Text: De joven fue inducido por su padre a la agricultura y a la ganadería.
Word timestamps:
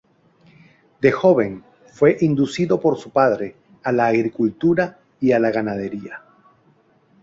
De 0.99 1.11
joven 1.11 1.63
fue 1.93 2.17
inducido 2.21 2.79
por 2.81 2.97
su 2.97 3.11
padre 3.11 3.55
a 3.83 3.91
la 3.91 4.07
agricultura 4.07 4.97
y 5.19 5.31
a 5.31 5.37
la 5.37 5.51
ganadería. 5.51 6.23